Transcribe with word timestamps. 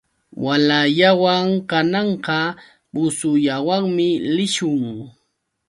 Walallawan 0.43 1.47
kananqa 1.69 2.37
busullawanmi 2.93 4.07
lishun. 4.35 4.81